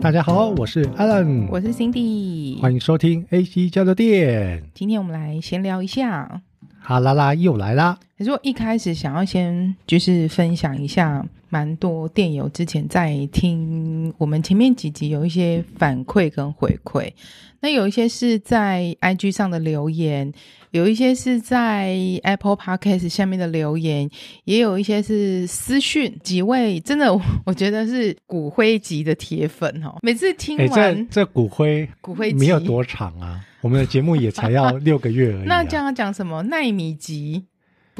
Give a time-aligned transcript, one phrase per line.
[0.00, 4.62] 大家好，我是 Alan，我是 Cindy，欢迎收听 AC 交流电。
[4.72, 6.40] 今天我们来闲聊一下，
[6.80, 7.98] 哈啦啦又来啦。
[8.20, 17.10] 可是我一开始想要先就是分享一下，蛮多电友之前在听我们前面几集有一些反馈跟回馈，
[17.60, 20.30] 那有一些是在 IG 上的留言。
[20.72, 24.08] 有一些是在 Apple Podcast 下面的留言，
[24.44, 26.16] 也有一些是私讯。
[26.22, 27.12] 几位真的，
[27.44, 29.96] 我觉得是骨灰级的铁粉哦。
[30.02, 35.44] 每次听完，欸、这这骨灰骨灰没有多长啊，我们的节目也才要六个月而已，啊。
[35.48, 37.46] 那这样讲什么奈米级？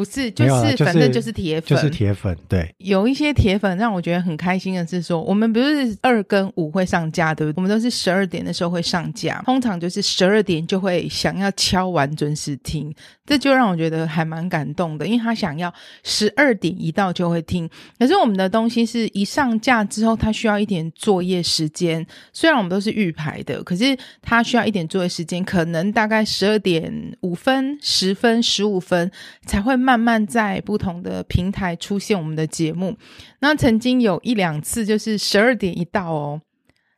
[0.00, 2.34] 不是，就是、啊就是、反正就是铁粉，就是铁粉。
[2.48, 7.56] 对，有一些铁粉让我觉得很开心的是说，我们不是二跟五会上架，对不对？
[7.56, 12.90] 我们都是十二点的时候会上架，通常就是十二点就会想要敲完准时听，
[13.30, 17.70] 这就让我觉得还蛮感动的，因为他想要十二点一到就会听。
[17.96, 22.04] 可是我们的东西是一上架之后，他需要一点作业时间。
[22.32, 29.08] 虽然我们都是预排的，可是他需要一点作业时间，可能大概十二点五分、十分、十五分
[29.46, 30.00] 才会慢。
[30.00, 32.96] 慢在不同的平台出现我们的节目，
[33.40, 36.40] 那曾经有一两次就是十二点一到哦，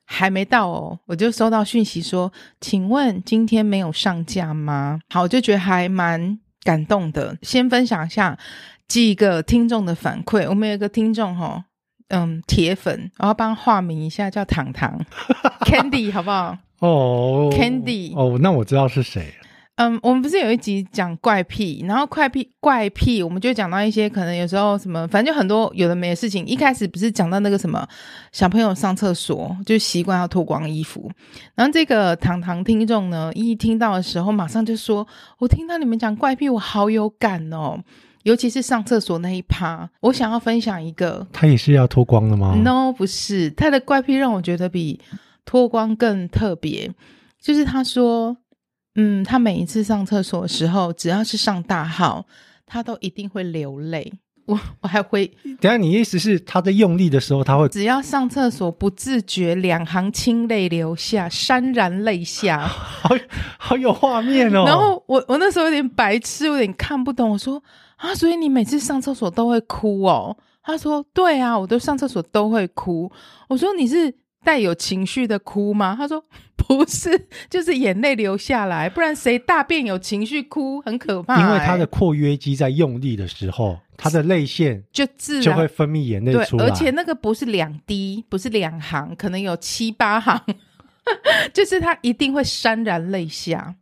[0.05, 5.01] 还没到哦，我就收到讯息说，请问今天没有上架吗？
[5.11, 7.37] 好，我就觉得还蛮感动的。
[7.43, 8.39] 先分享一下
[8.89, 11.65] 几个听众的反馈，我们有一个听众哈、哦，
[12.09, 15.05] 嗯，铁粉，我要帮他化名一下，叫糖糖
[15.65, 16.59] Candy，好不好？
[16.81, 19.33] 哦，Candy，哦，那我知道是谁。
[19.83, 26.47] 嗯，我们不是有一集讲怪癖，然后怪癖怪癖，我们就讲到一些可能有时候什么，反正就很多有的没的事情。
[26.47, 27.85] 一开始不是讲到那个什么
[28.31, 31.11] 小朋友上厕所就习惯要脱光衣服，
[31.57, 35.05] 然后这个堂堂听众呢，一听到的时候马上就说
[35.41, 37.77] ：“我听到你们讲怪癖，我好有感哦，
[38.23, 45.01] 尤其是上厕所那一趴。”我想要分享一个，他也是要脱光的吗？No，不是，他的怪癖让我觉得比
[45.45, 46.89] 脱光更特别，
[47.41, 48.37] 就是他说。
[48.95, 52.27] 嗯，他每一次上厕所的时候，只要是上大号，
[52.67, 54.13] 他都一定会流泪。
[54.45, 55.27] 我我还会，
[55.61, 63.11] 等下你意思是他在用力的时候，他会只要上厕所不自觉两行清泪流下，潸然泪下， 好
[63.57, 64.65] 好有画面哦。
[64.69, 67.31] 然后我我那时候有点白痴，有点看不懂。
[67.31, 67.63] 我说
[67.97, 70.37] 啊，所以你每次上厕所都会哭哦？
[70.63, 73.11] 他说对啊，我都上厕所都会哭。
[73.49, 74.15] 我说你是。
[74.45, 75.95] 带有情绪的哭吗？
[75.97, 76.25] 他说
[76.57, 81.43] 不是，就是眼泪流下来，不然谁大便有情绪哭很可怕、欸。
[81.43, 90.41] 因为他的括约肌在用力的时候，他的泪腺就自然就会分泌眼泪出来，而且那个不是两滴，不是两行，可能有七八行，
[91.53, 93.75] 就是他一定会潸然泪下。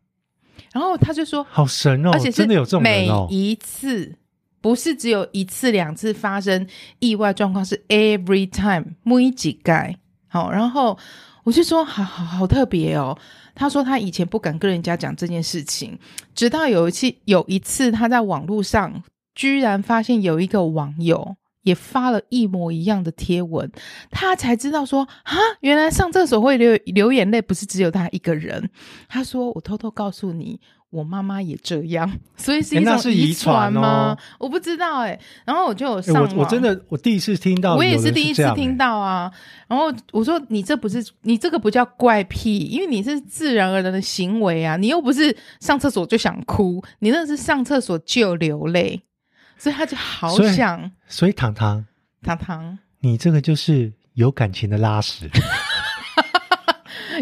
[0.72, 4.14] 然后他就说：“好神哦，而且真的有这种每一次
[4.60, 6.66] 不是只有一次两次发生
[7.00, 9.98] 意外状况，是 every time 每几盖。”
[10.30, 10.96] 好，然后
[11.44, 13.18] 我就说，好好好特别哦。
[13.54, 15.98] 他说他以前不敢跟人家讲这件事情，
[16.34, 19.02] 直到有一次，有一次他在网络上
[19.34, 23.70] 居然发现有一个网友也发了一模一样的贴文，
[24.10, 28.70] 他才知道说啊，原来上厕所会流流眼泪，不是只有他一个人。
[29.08, 30.60] 他说，我偷偷告诉你。
[30.90, 34.08] 我妈妈也这样， 所以是一种遗传吗？
[34.08, 35.20] 欸哦、我不知道哎、欸。
[35.44, 39.30] 然后我就有上网、欸我，我真的我第一次听到，我也是第一次听到啊。
[39.68, 44.76] 然后我说：“你这不是你这个不叫怪癖，因为你是自然而然的行为啊。
[44.76, 49.00] 你又不是上厕所就想哭，你那是上厕所就流泪，
[49.56, 50.80] 所以他就好想。
[50.80, 50.90] 所”
[51.20, 51.84] 所以糖糖
[52.22, 55.30] 糖糖，你这个就是有感情的拉屎。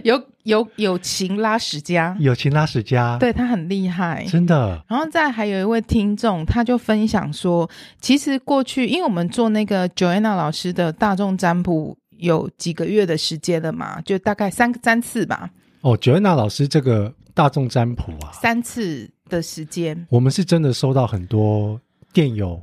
[0.04, 4.82] 有有友情拉屎家，友情拉屎家，对，他很厉害，真的。
[4.88, 7.68] 然后再还有一位听众，他就分享说，
[8.00, 15.50] 其实过去因为我们做那个 Joanna 老师的大众占卜有几个月的时间了嘛，就大概三三次吧。
[15.80, 21.80] 哦，Joanna 老师这个大众占卜啊，三次的时间，我们是真的收到很多
[22.12, 22.60] 电友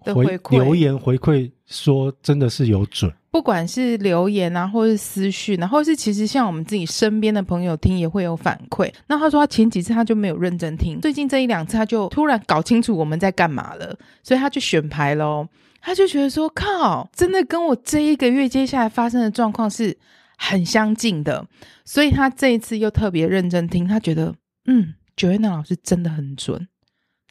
[0.00, 3.12] 回留言回馈，说真的是有准。
[3.34, 8.88] 不管是留言啊，或是私讯啊，或是其实像我们自己身边的朋友听也会有反馈。
[9.08, 15.48] 那他说他前几次他就没有认真听，最近这一两次他就突然搞清楚我们在干嘛了，所以他就选牌喽。
[15.80, 19.98] 他就觉得说靠，真的跟我这一个月接下来发生的状况是
[20.38, 21.44] 很相近的，
[21.84, 24.32] 所以他这一次又特别认真听，他觉得
[24.66, 26.68] 嗯九月娜老师真的很准，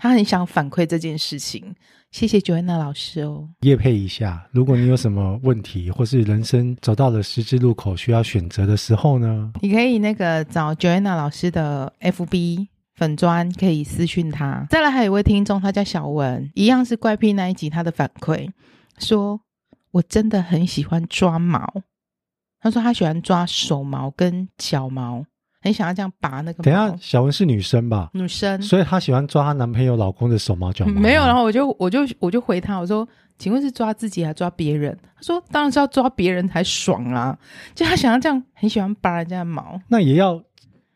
[0.03, 1.73] 他很想反馈这件事情。
[2.11, 3.47] 谢谢 Joanna 老师哦。
[3.61, 14.67] 叶配一下，如果你有什么问题，或是人生走到了十字路口需要选择的时候呢，你可以那个找 Joanna 老师的 FB 粉砖，可以私讯他。
[14.69, 18.49] 再来还有一位听众，他叫小文，一样是怪癖那一集他的反馈，
[18.97, 19.39] 说
[19.91, 21.65] 我真的很喜欢抓毛。
[22.59, 25.25] 他说他喜欢抓手毛跟脚毛，
[25.63, 26.63] 很想要这样拔那个毛。
[26.63, 28.09] 等一下，小文是女生吧？
[28.13, 30.99] 女生，所以她喜欢抓她男朋友、老公的手毛、脚毛。
[30.99, 33.07] 没有，然后我就我就我就回她，我说，
[33.39, 34.97] 请问是抓自己还是抓别人？
[35.15, 37.37] 她说当然是要抓别人才爽啊！
[37.73, 39.79] 就她想要这样，很喜欢拔人家的毛。
[39.87, 40.43] 那也要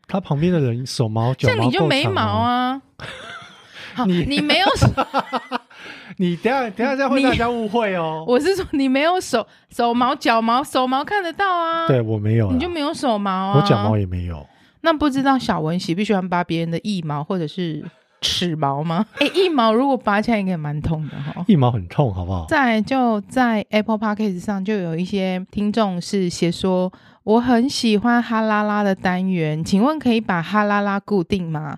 [0.05, 2.81] 她旁边的人手毛、脚毛你就没毛啊？
[4.05, 4.87] 你你没有手。
[6.19, 8.23] 你等下等下再会大家误会哦。
[8.27, 11.87] 我是说你没有手手毛脚毛手毛看得到啊？
[11.87, 13.57] 对我没有，你就没有手毛啊？
[13.57, 14.45] 我脚毛也没有。
[14.87, 17.83] 那不知道小文喜不喜欢拔别人的腋毛或者是
[18.21, 19.05] 齿毛吗？
[19.19, 21.43] 哎，腋毛如果拔起来应该也蛮痛的哈。
[21.49, 22.45] 腋毛很痛，好不好？
[22.47, 26.89] 在就在 Apple Podcast 上就有一些听众是写说，
[27.25, 31.77] 我很喜欢哈拉拉的单元，请问可以把哈拉拉固定吗？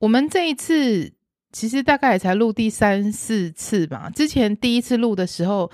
[0.00, 1.12] 我们这一次。
[1.50, 4.10] 其实大概也才录第三四次吧。
[4.14, 5.68] 之前第一次录的时候，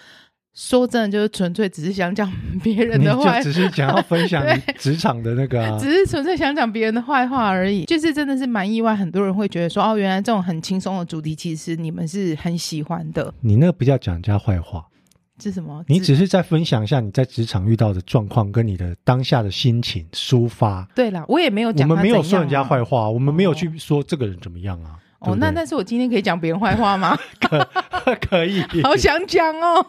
[0.54, 4.44] 说真的，就是纯粹只是想讲别人的坏话，就只是想要分享
[4.78, 7.84] 职场的那个、啊，只是纯粹想讲别人的坏话而已。
[7.86, 13.34] 就是真的是蛮意外，很多人会觉得说，哦，原来这种很轻松的主题，其实你们是很喜欢的。
[13.40, 14.86] 你那个不叫讲人家坏话，
[15.42, 15.84] 是什么？
[15.88, 20.88] 你只是在分享一下你在职场遇到的状况，跟你的当下的心情抒发。
[20.94, 25.00] 对啦，我也没有讲、啊，我们没有说人家坏话，我们没有去说这个人怎么样啊。
[25.26, 27.16] 哦，那但是我今天可以讲别人坏话吗？
[27.40, 27.68] 可
[28.28, 29.84] 可以， 好想讲哦。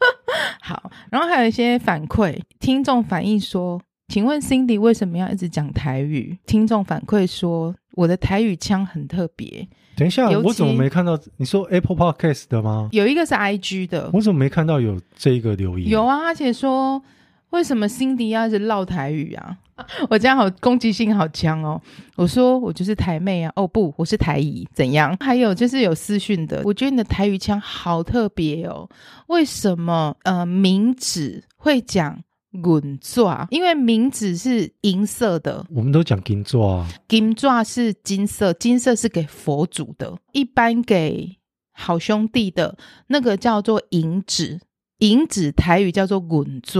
[0.60, 6.38] 好，然后还有一些反馈，听众反映说，请问 Cindy 为什么要一直讲台语？
[6.46, 9.68] 听众反馈说，我的台语腔很特别。
[9.96, 11.18] 等一下，我怎么没看到？
[11.36, 12.88] 你说 Apple Podcast 的吗？
[12.92, 15.90] 有一个是 IG 的，我怎么没看到有这一个留言？
[15.90, 17.02] 有啊，而且说
[17.50, 19.56] 为什么 Cindy 要一直唠台语啊？
[20.10, 21.80] 我这样好攻击性好强哦！
[22.14, 23.50] 我说我就是台妹啊！
[23.56, 25.16] 哦不，我是台姨，怎样？
[25.20, 28.86] 还有就是有私讯的，我觉得你的台语腔好特别哦。
[29.28, 32.22] 为什么呃名字会讲
[32.62, 33.46] 滚爪？
[33.50, 36.86] 因为名字是银色的，我们都讲金纸啊。
[37.08, 41.38] 金爪是金色，金色是给佛祖的，一般给
[41.72, 42.76] 好兄弟的
[43.06, 44.60] 那个叫做银纸，
[44.98, 46.78] 银纸台语叫做银纸。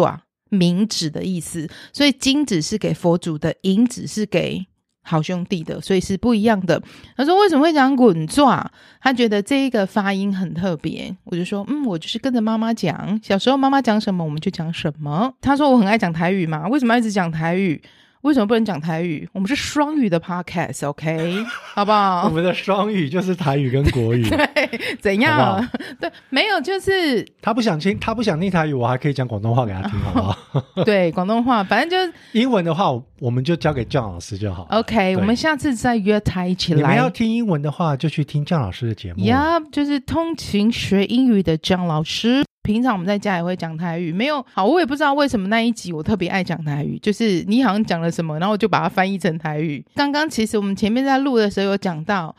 [0.51, 4.67] 冥纸的意思，所以金子是给佛祖的，银子是给
[5.03, 6.81] 好兄弟的，所以是不一样的。
[7.17, 8.71] 他说为什么会讲滚抓？
[9.01, 11.17] 他觉得这一个发音很特别。
[11.25, 15.33] 我就说，嗯，我就是跟着妈妈讲，小时候妈妈讲什么我们就讲什么。
[15.41, 17.81] 他说我很爱讲台语嘛，为什么要一直讲台语？
[18.23, 19.27] 为什么不能讲台语？
[19.33, 21.43] 我们是双语的 podcast，OK，okay?
[21.75, 22.25] 好不好？
[22.27, 24.23] 我们的双语就是台语跟国语。
[24.29, 25.37] 对，怎样？
[25.37, 25.67] 好好
[25.99, 30.85] 对，没有，就是他不想听，他不想听台语，我还可以讲广东话给他听， 好不好？
[30.85, 32.91] 对，广东话，反正就是英文的话，
[33.21, 34.67] 我们就交给姜老师就好。
[34.71, 36.81] OK，我们下次再约他一起来。
[36.81, 39.25] 你们要听英文的话，就去听姜老师的节目。
[39.25, 42.45] 呀、yeah，就是通勤学英语的姜老师。
[42.63, 49.85] 平常我们在家也会讲台语，没有好，我也不知道为什么那一集我特别爱讲台语，就是你好像讲了什么，然后我就把它翻译成台语。
[49.95, 52.35] 刚刚其实我们前面在录的时候有讲到。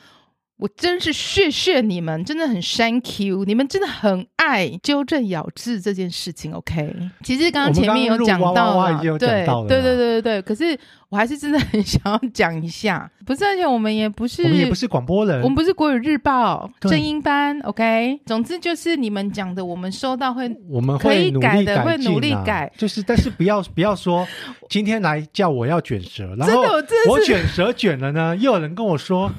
[0.61, 6.53] 我真是谢谢你们，真的很 thank you，你们真的很爱纠正咬字这件事情。
[6.53, 10.77] OK，其实刚刚前面有讲到了，对对对对对对，可是
[11.09, 17.59] 我还是真的很想要讲一下，不是，而且我们也不是，我们也不是广播人，我们不是国语日报正音班。
[17.61, 24.27] OK，总之就是你们讲的，我们收到会，我们会努力改进啊，会努力改，就是但是不要不要说
[24.69, 26.61] 今天来叫我要卷舌，然后
[27.09, 29.31] 我卷舌卷了呢，又有人跟我说。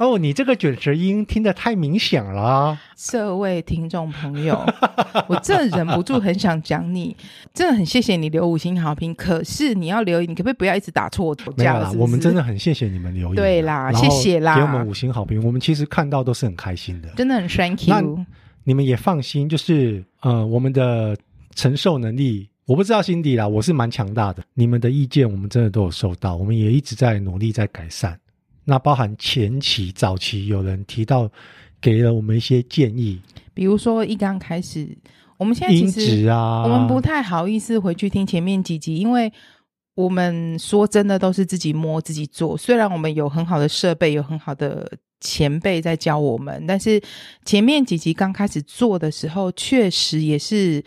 [0.00, 4.58] 哦，你这个卷舌音听得太明显了，这位听众朋友，
[5.28, 7.14] 我真的忍不住很想讲你，
[7.52, 9.14] 真的很谢谢你留五星好评。
[9.14, 11.44] 可是你要留言，你可不可以不要一直打错字？
[11.54, 18.24] 没有啦，我们真的很谢谢你们留言，对啦，谢谢啦，给我们五星好评，我们其实看到都是很开心的，真的很 thank you。
[18.64, 21.14] 你们也放心，就是呃，我们的
[21.54, 24.42] 承受能力，我不知道辛迪啦，我是蛮强大的。
[24.54, 28.18] 你们的意见，我们真的都有收到，我们也一直在努力在改善。
[28.70, 31.28] 那包含前期、早期有人提到，
[31.80, 33.20] 给了我们一些建议，
[33.52, 34.96] 比如说一刚开始，
[35.36, 39.32] 我们现在其实啊，我们不太好意思回去听前面几集，因为
[39.96, 42.56] 我们说真的都是自己摸自己做。
[42.56, 47.02] 虽然我们有很好的设备，有很好的前辈在教我们，但是
[47.44, 50.80] 前面几集刚开始做的时候，确实也是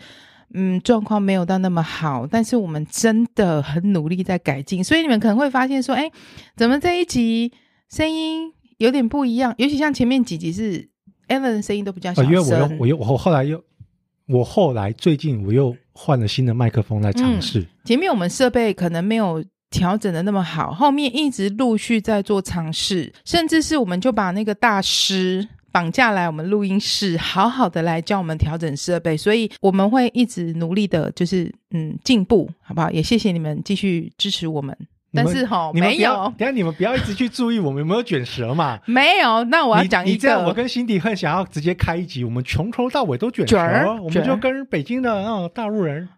[0.54, 2.26] 嗯状况没有到那么好。
[2.26, 6.10] 但是我们真的很努力在改进，所以你们可能会发现说，哎，
[6.56, 7.52] 怎么这一集？
[7.90, 10.88] 声音有点不一样，尤其像前面几集是
[11.28, 12.32] Alan 的声音都比较小声。
[12.32, 13.62] 因为我又我又我后来又
[14.26, 17.60] 我后来最近我又换了新的麦克风来尝试。
[17.60, 32.90] 嗯，前面我们设备可能没有调整的那么好，后面一直陆续在做尝试，甚至是我们就把那个大师绑架来我们录音室，好好的来教我们调整设备，所以我们会一直努力的，就是嗯进步，好不好？
[32.90, 34.76] 也谢谢你们继续支持我们。
[35.14, 38.80] 但是哈，没有，等下你们不要一直去注意我们有没有卷舌嘛。
[38.86, 40.10] 没有，那我要讲一个。
[40.10, 46.08] 你这样，我跟辛迪很想要直接开一集，我们从头到尾都卷舌，卷我们就跟北京的那种大陆人。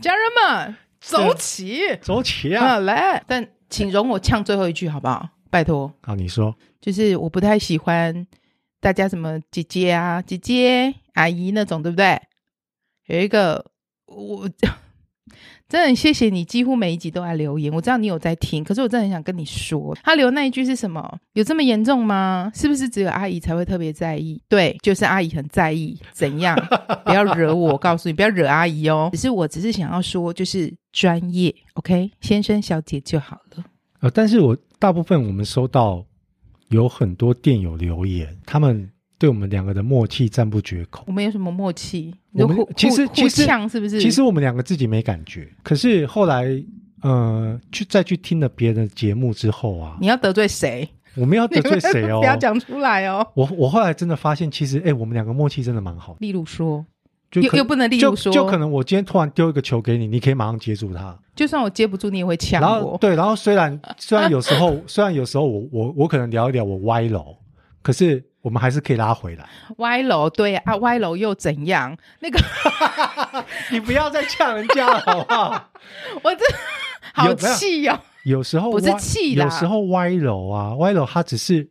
[0.00, 2.78] 家人们，走起，走起啊！
[2.78, 5.28] 来，但请容我呛最后一句，好不好？
[5.50, 5.92] 拜托。
[6.02, 6.54] 好，你说。
[6.80, 8.26] 就是我不太喜欢
[8.80, 12.18] 大家什么姐姐啊、姐姐、阿姨那种，对不对？
[13.06, 13.66] 有一个
[14.06, 14.48] 我。
[15.68, 17.72] 真的很谢谢你，几乎每一集都来留言。
[17.72, 21.18] 我知道你有在听，可是我真的很想跟你说，他留那一句是什么？
[21.34, 22.50] 有这么严重吗？
[22.54, 24.42] 是不是只有阿姨才会特别在意？
[24.48, 25.96] 对，就是阿姨很在意。
[26.12, 26.56] 怎样？
[27.04, 29.10] 不要惹我，告诉你，不要惹阿姨哦。
[29.12, 33.64] 只是我只是想要说，就是专业，OK，先生小姐就好了。
[34.00, 36.04] 呃，但是我大部分我们收到
[36.68, 38.90] 有很多电友留言，他们。
[39.20, 41.04] 对我们两个的默契赞不绝口。
[41.06, 42.14] 我们有什么默契？
[42.32, 44.00] 我们其实其实是不是？
[44.00, 45.46] 其实我们两个自己没感觉。
[45.62, 46.46] 可是后来，
[47.02, 50.88] 呃，去再去听了别人的节目之后啊，你要得罪谁？
[51.16, 52.20] 我们要得罪谁哦？
[52.24, 53.26] 不要讲出来哦。
[53.34, 56.18] 我我后来真的发现，其实哎，我们两个默契真的蛮好的。
[56.20, 56.86] 例如说，
[57.34, 61.14] 又又不能例如说，就可能我今天突然丢一个球给你，你可以马上接住它。
[61.36, 62.66] 就算我接不住，你也会抢我。
[62.66, 67.36] 然后对，然后虽然虽然有时候 虽然有时候我我我可能聊一聊我歪楼，
[67.82, 68.24] 可是。
[68.42, 69.46] 我们还是可以拉回来。
[69.78, 71.96] 歪楼对啊，歪楼又怎样？
[72.20, 72.38] 那个，
[73.70, 75.70] 你不要再呛人家了，好不好？
[76.22, 76.44] 我这
[77.12, 78.00] 好气哟、哦！
[78.24, 81.68] 有时候不是气，有时候歪楼啊，歪楼它只是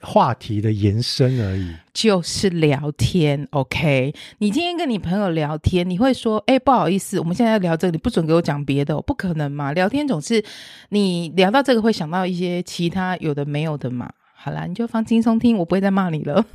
[0.00, 3.48] 话题的延伸而已，就是聊天。
[3.50, 9.72] OK，你今天跟你朋友聊天，你会说：“哎，不好意思，我们现在要聊这个，你不准给我讲别的。”不可能嘛？
[9.72, 10.44] 聊天总是
[10.90, 14.10] 你聊到这个会想到一些其他有的没有的嘛。
[14.46, 16.46] 好啦，你就放轻松听，我不会再骂你了。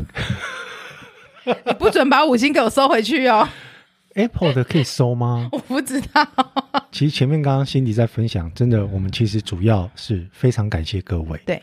[1.66, 3.46] 你不准把五星给我收回去哦。
[4.14, 5.50] Apple 的可以收吗？
[5.52, 6.26] 我不知道。
[6.90, 11.38] 其实前面刚刚辛迪在分享，真的，我们其实主要是非常感谢各位。
[11.46, 11.62] 对，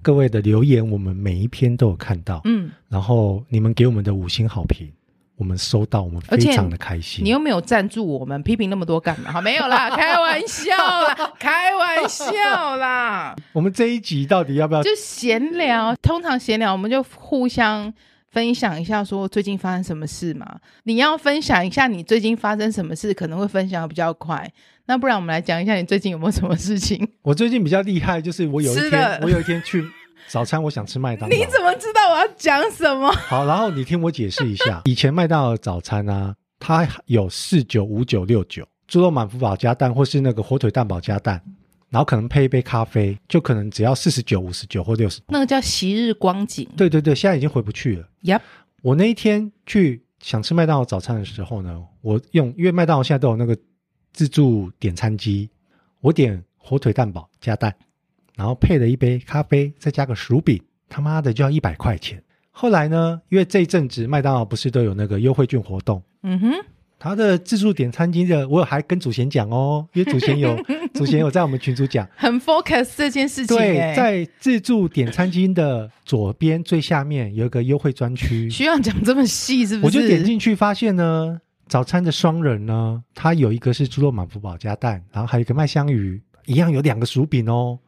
[0.00, 2.40] 各位的留言，我们每一篇都有看到。
[2.46, 4.90] 嗯，然后你们给我们的五星好评。
[5.38, 7.24] 我们收到，我们非常的开心。
[7.24, 9.30] 你又没有赞助我们，批评那么多干嘛？
[9.30, 13.36] 好，没有啦， 开玩笑啦，开玩笑啦。
[13.52, 14.82] 我们这一集到底要不要？
[14.82, 17.92] 就闲聊，通常闲聊，我们就互相
[18.32, 20.58] 分享一下，说最近发生什么事嘛。
[20.82, 24.50] 你要分享一下你最近发生什么事，可能会分享的比较快。
[24.86, 27.06] 那不然我们来讲一下，你最近有没有什么事情？
[27.22, 29.88] 我最近比较厉害，就是我有一天，我有一天去。
[30.26, 31.36] 早餐我想吃麦当劳。
[31.36, 33.10] 你怎么知道我要讲什么？
[33.12, 34.82] 好，然后你听我解释一下。
[34.86, 41.42] 以前麦当劳早餐啊，它有四九五九六九猪肉满福堡加蛋，或是那个火腿蛋堡加蛋，
[41.90, 45.20] 然后可能配一杯咖啡，就可能只要四十九、五十九或六十。
[45.28, 46.68] 那个叫昔日光景。
[46.76, 48.08] 对对对，现在已经回不去了。
[48.24, 48.40] Yep。
[48.82, 53.56] 我那一天去想吃麦当劳早餐的时候呢，我用因为麦当劳现在都有那个
[54.12, 55.50] 自助点餐机，
[56.00, 57.74] 我点火腿蛋堡加蛋。
[58.38, 62.22] 然后配了一杯咖啡，再加个薯饼，他妈的就要一百块钱。
[62.52, 66.52] 后来呢，因为这一阵子麦当劳不是都有那个优惠券活动，嗯哼，
[67.00, 70.56] 他的自助点餐巾的，我有还跟祖贤讲哦，因为祖贤有
[70.94, 73.56] 祖贤有在我们群组讲，很 focus 这件事情。
[73.56, 79.98] 对，在自助点餐巾的左边最下面有一个优惠专区，需要讲这么细是不是？
[79.98, 87.78] 我就点进去发现呢，早餐的双人呢，它有一个是猪肉满福堡加蛋，然后还有一个麦香鱼，一样有两个薯饼哦。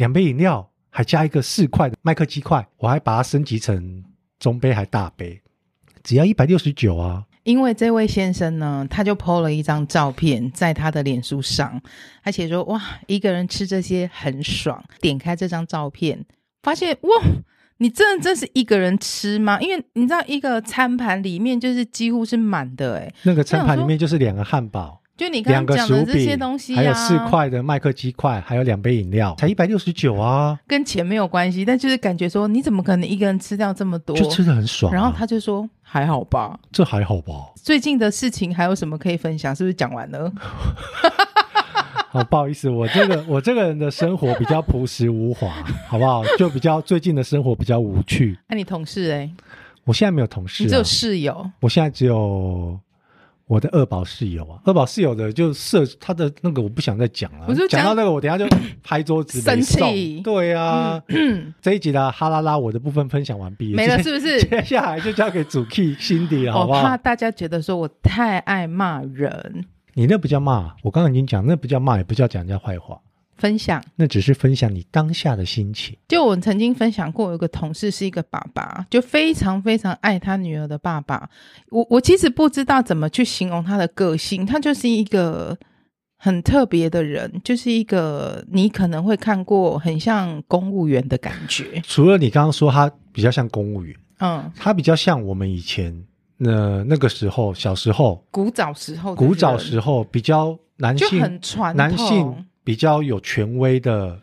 [0.00, 4.02] 两杯饮料，还加一个四块的麦克鸡块，我还把它升级成
[4.38, 5.38] 中杯还大杯，
[6.02, 7.26] 只要一百六十九啊！
[7.42, 11.78] 因为这位先生呢，他就 po 了一张照片在他的脸书上，
[12.24, 16.24] 他写说：“哇，一个人吃这些很爽。”点开这张照片，
[16.62, 17.22] 发现哇，
[17.76, 19.60] 你真的真是一个人吃吗？
[19.60, 24.99] 因为你知道，一个餐盘里面就是几乎是满的，诶，那个餐盘里面就是两个汉堡。
[25.20, 30.58] 就你刚刚讲的这些东西，啊，还有四块的麦克鸡块，还有两杯饮料，才一百六十九啊！
[30.66, 34.16] 跟钱没有关系，但就是感觉说，你怎么可能一个人吃掉这么多？
[34.16, 34.94] 就吃的很爽，啊。
[34.94, 39.54] 然后他就说：“还好吧，这还好吧。”最近的事情还有什么可以分享？
[39.54, 40.32] 是不是讲完了？
[42.08, 45.52] 好， 不好意思，我这个我这个人的生活比较朴实无华，
[45.86, 46.24] 好不好？
[46.38, 48.38] 就比较最近的生活比较无趣。
[48.48, 49.34] 那，啊、你同事哎，欸？
[49.84, 51.50] 我现在没有同事，啊，你只有室友。
[51.60, 52.80] 我现在只有。
[53.50, 57.52] 我的二宝室友啊，二宝室友的就设他的那个，我不想再讲了。
[57.68, 58.46] 讲到那个，我等下就
[58.80, 60.20] 拍桌子生气。
[60.20, 64.40] 对啊，嗯、这一集的哈拉拉，我的部分分享完毕，没了 是不是？
[64.44, 66.78] 接下来就交给主 key 辛迪了，好不好？
[66.78, 69.64] 我怕大家觉得说我太爱骂人。
[69.94, 73.00] 你那不叫骂，我刚刚已经讲，那不叫骂，也不叫讲人家坏话。
[73.40, 75.96] 分享，那只是分享你当下的心情。
[76.06, 81.28] 就我曾经分享过，有个同事是一个爸爸，就非常非常爱他女儿的爸爸。
[81.70, 85.56] 我我其实不知道怎么去形容他的个性，他就是一个
[86.18, 91.80] 很特别的人，就是一个你可能会看过很像公务员的感觉。
[91.82, 96.04] 除了你刚刚说他比较像公务员，嗯，他比较像我们以前
[96.36, 102.46] 那那个时候小时候古早时候，古早时候比较男性就很传统，男性。
[102.62, 104.20] 比较有权威的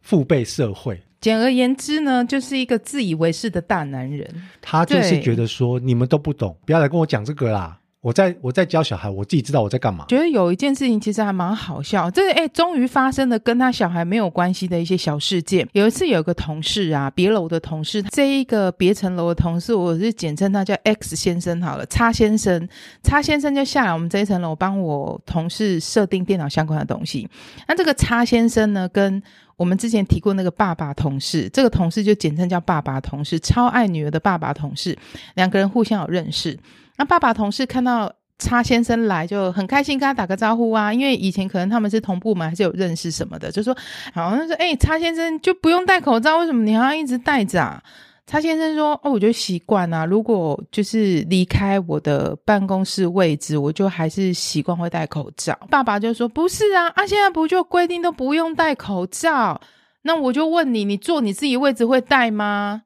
[0.00, 4.28] 父辈社会，简而言之呢，就是一个自以为是的大男人。
[4.60, 7.79] 他就是觉得说，你们都不懂，不要来跟我讲这个啦。
[8.02, 10.06] 我在我在教小孩，我自己知道我在干嘛。
[10.08, 15.68] 觉得有一件事情其实还蛮好笑，这哎，终于发生了跟他小孩没有关系的一些小事件。
[15.72, 22.66] 有一次有个同事啊，别楼的同事，这一个别层楼的同事，我是简称他叫 X 先生好了，叉先生，
[23.02, 27.28] 叉先生就下来我们这一层楼帮我同事设定电脑相关的东西。
[27.68, 29.22] 那这个叉先生呢，跟
[29.56, 34.96] 我们之前提过那个爸爸同事，这个同事就简称叫爸爸同事，超爱女儿的爸爸同事，
[35.34, 36.58] 两个人互相有认识。
[37.00, 43.74] 那爸爸同事看到叉先生来就很开心，跟他打个招呼啊，因为以前可能他们是同部门，还是有认识什么的，就说
[44.12, 47.82] 好像说，哎、欸，叉先生就不用戴口罩，为什么你还要一直戴着啊？
[48.26, 55.58] 叉先生说，哦，我就习惯啊，如果就是离开我的办公室位置，我就还是习惯会戴口罩。
[55.70, 59.58] 爸爸就说，不是啊，啊，现在不就规定都不用戴口罩？
[60.02, 62.82] 那我就问你，你坐你自己位置会戴吗？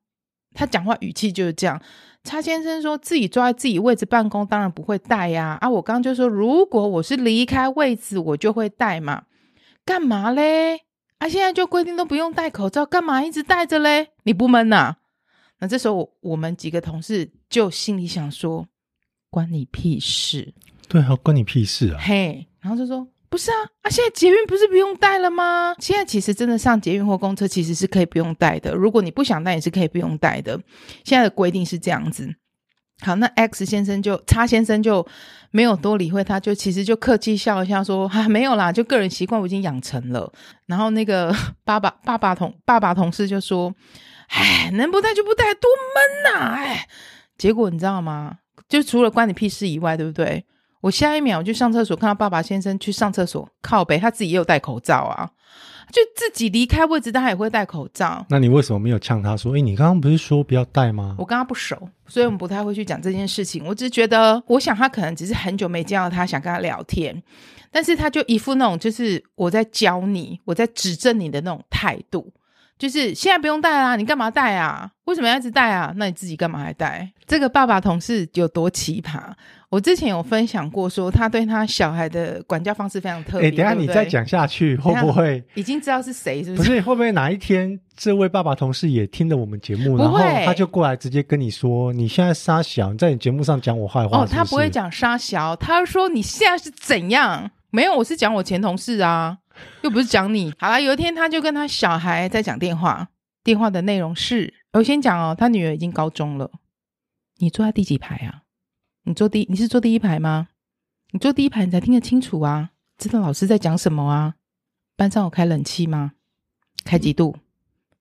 [0.55, 1.83] 他讲话语气就是这样。
[2.25, 5.59] 叉先生说自己坐在自己位置办公，当然不会带呀。
[5.61, 9.25] 啊，我刚刚就说，如果我是离开位置，我就会带嘛。
[9.85, 10.81] 干嘛嘞？
[11.19, 14.09] 啊，现在就规定都不用戴口罩，干嘛一直戴着嘞？
[14.23, 14.97] 你不闷呐？
[15.61, 18.67] 那这时候我们几个同事就心里想说，
[19.31, 20.55] 关你屁事。
[20.89, 21.99] 对啊，关你屁事啊。
[22.01, 23.07] 嘿，然后就说。
[23.35, 25.75] 不是啊，啊，现在捷运不是不用带了吗？
[25.81, 28.73] 现在其实真的上捷运或公车其实是可以不用带的。
[28.73, 30.57] 如果你不想带，也是可以不用带的。
[31.03, 32.33] 现在的规定是这样子。
[33.01, 35.05] 好，那 X 先生就叉先生就
[35.51, 40.33] 没有多理会他，就其实就客气笑一下说：“啊，没有啦，就个人习惯我已经养成了。”
[40.67, 41.35] 然后那个
[41.67, 43.75] 爸爸爸爸同爸爸同事就说
[44.31, 46.87] ：“哎，能不带就不带，多闷呐！”哎，
[47.37, 48.39] 结果你知道吗？
[48.69, 50.45] 就除了关你屁事以外，对不对？
[50.85, 55.31] 我下一秒就上厕所，看到爸爸先生去上厕所，靠北，他自己也有戴口罩啊，
[55.91, 58.27] 就自己离开位置，他也会戴口罩。
[58.29, 59.53] 那你为什么没有呛他说？
[59.53, 61.17] 诶、欸，你刚刚不是说不要戴吗？
[61.19, 63.65] 我跟他不熟，所以我们不太会去讲这件事情。
[63.65, 67.23] 我只是觉得，我想他可能只是很久没见到他，想跟他聊天，
[67.71, 72.31] 但是他就一副那种就是我在教你，我在指正你的那种态度。
[72.77, 74.91] 就是现在不用戴啦，你干嘛戴啊？
[75.05, 75.95] 为什么要一直戴啊？
[75.97, 77.09] 那你自己干嘛还戴？
[77.25, 79.33] 这个爸爸同事有多奇葩？
[79.75, 83.49] 我之前有分享过，说他对他小孩的管教方式非常特别。
[83.49, 86.45] 哎、欸，等一下你再讲下去，会不会已经知道是谁？
[86.45, 86.69] 是不是？
[86.69, 99.39] 不是，会不会哪一天这位爸爸同事也听了我们节目，然后他就过来直接跟你说：“你现在杀小，你在你节目上讲我坏话是是？”哦，他不会讲杀小，他说：“你现在是怎样？”没有，我是讲我前同事啊。
[99.83, 100.55] 又不是讲你。
[100.57, 103.09] 好了，有一天他就跟他小孩在讲电话，
[103.43, 106.49] 电话的内容是：我先讲哦，他女儿已经高中了。
[107.39, 108.43] 你坐在第几排啊？
[109.07, 110.49] 你坐第，你是坐第一排吗？
[111.11, 112.73] 你坐第一排，你才听得清楚啊？
[112.97, 114.37] 知道老师在讲什么啊？
[114.97, 116.13] 班上有开冷气吗？
[116.85, 117.37] 开几度？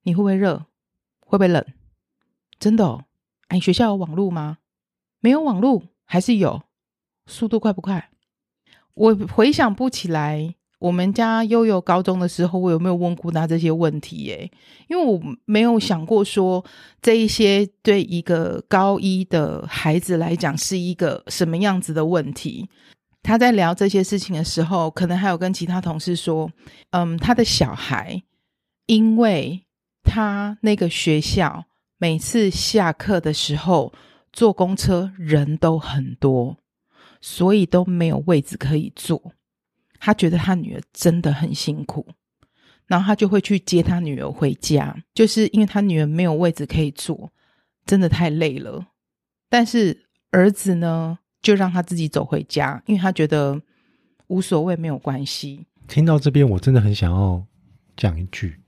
[0.04, 0.66] 你会不会热？
[1.20, 1.62] 会不会冷？
[2.58, 3.04] 真的哦？
[3.48, 4.58] 哎，学校有网络吗？
[5.20, 6.62] 没有网络，还是有？
[7.26, 8.10] 速度快不快？
[8.94, 10.54] 我回想不起来。
[10.84, 14.16] 我们家悠悠高中的时候，我有没有问过他这些问题？
[14.24, 14.50] 耶，
[14.86, 16.62] 因为我没有想过说
[17.00, 22.68] 这一些对一个高一的孩子来讲是一个什么样子的问题。
[23.22, 26.50] 他在聊这些事情的时候，可能还有跟其他同事说，
[26.90, 28.22] 嗯，他的小孩，
[28.84, 29.64] 因为
[30.02, 31.64] 他那个学校
[31.96, 33.90] 每次下课的时候
[34.34, 36.58] 坐公车人都很多，
[37.22, 39.32] 所以都没有位置可以坐。
[40.04, 42.06] 他觉得他女儿真的很辛苦，
[42.86, 47.32] 然后他就会去接他女儿回家，就是因为他女儿没有位置可以坐，
[47.86, 48.86] 真的太累了。
[49.48, 49.98] 但是
[50.30, 53.58] 儿子呢，就让他自己走回家，因为他觉得
[54.26, 55.66] 无所谓，没有关系。
[55.88, 57.42] 听到这边，我真的很想要
[57.96, 58.60] 讲一句：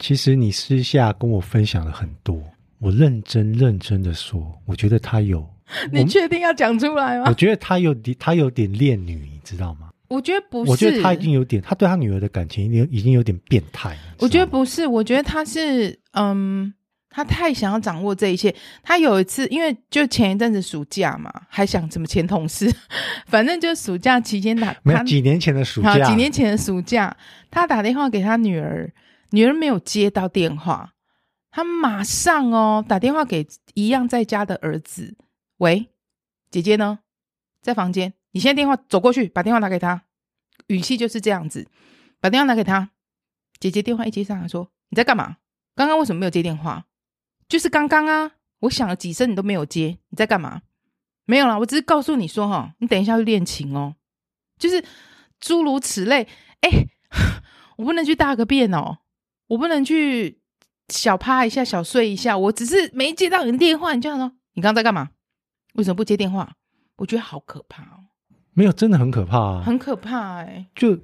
[0.00, 2.42] 其实你私下跟我分享了很多，
[2.80, 5.48] 我认真认真的说，我觉得他有，
[5.92, 7.26] 你确定要讲出来吗？
[7.28, 9.90] 我觉得他有点，他有点恋女，你知道吗？
[10.12, 13.96] 我觉得不是，我觉得他已经有点，他对他女儿的感情已经已经有点变态。
[14.18, 16.72] 我觉得不是，我觉得他是，嗯，
[17.08, 18.54] 他太想要掌握这一切。
[18.82, 22.70] 他有一次，因为就前一阵子暑假嘛，还想什么前同事，
[23.26, 27.16] 反正就暑假期间打，没有几年前的暑假，几年前的暑假，
[27.50, 28.92] 他打电话给他女儿，
[29.30, 30.92] 女儿没有接到电话，
[31.50, 35.16] 他马上哦打电话给一样在家的儿子，
[35.56, 35.88] 喂，
[36.50, 36.98] 姐姐呢？
[37.62, 40.04] 在房间，你现在电话走过去，把电话拿给他，
[40.66, 41.68] 语气就是这样子，
[42.20, 42.90] 把电话拿给他。
[43.60, 45.36] 姐姐电话一接上来说，你在干嘛？
[45.74, 46.86] 刚刚为什么没有接电话？
[47.48, 50.62] 就是刚刚啊，我响了几声你都没有接，你在干嘛？
[51.24, 53.94] 没有啦，我只是告诉你说哈，你等一下去练琴哦，
[54.58, 54.84] 就是
[55.38, 56.26] 诸如此类。
[56.62, 56.70] 哎，
[57.76, 58.98] 我不能去大个便哦，
[59.46, 60.40] 我不能去
[60.88, 65.10] 小趴一下、小睡一下，我只是没接到你的电话，你这样说，你刚刚在干嘛？
[65.74, 66.56] 为什么不接电话？
[66.96, 68.01] 我觉得好可怕哦。
[68.54, 70.66] 没有，真的很可怕啊，很可怕哎、欸。
[70.74, 70.98] 就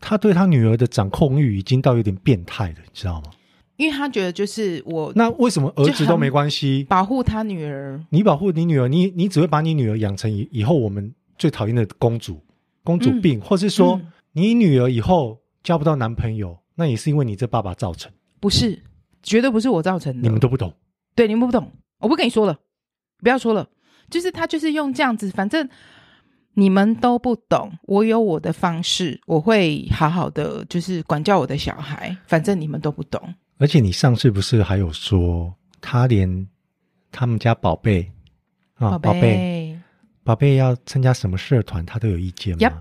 [0.00, 3.30] 他对他女儿的掌控欲已经到有点变态了，你知道吗？
[3.76, 6.84] 因为他觉得就是我，那为什么儿子都没关系？
[6.88, 12.40] 保护他女儿，你保护你女儿，你你只会把你女儿养成以以后我们最讨厌的公主，
[12.82, 18.10] 公主病，嗯、或是说、嗯、你女儿以后交不到男朋友，那也是因为你这爸爸造成。
[18.40, 18.82] 不是，
[19.22, 20.22] 绝对不是我造成的。
[20.22, 20.72] 你们都不懂，
[21.14, 22.58] 对，你们不懂，我不跟你说了，
[23.22, 23.68] 不要说了，
[24.08, 25.68] 就是他就是用这样子，反正
[26.58, 33.20] 你们都不懂，我有我的方式，我会好好的就是管教我的小孩，反正你们都不懂。
[33.58, 36.48] 而且你上次不是还有说，他连
[37.12, 38.10] 他们家宝贝
[38.76, 39.78] 啊，宝贝，
[40.24, 42.72] 宝贝要参加什么社团，他都有意见吗？Yep,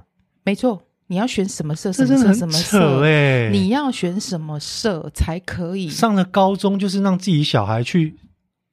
[0.46, 3.02] 没错，你要选什么社，什么社，什么社？
[3.04, 5.90] 哎，你要选什么社才可以？
[5.90, 8.16] 上了高中就是让自己小孩去